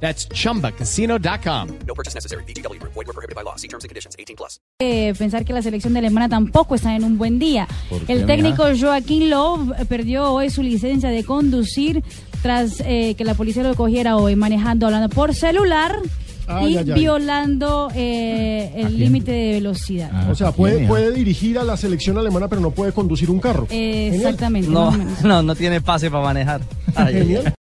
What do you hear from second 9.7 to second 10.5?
eh, perdió hoy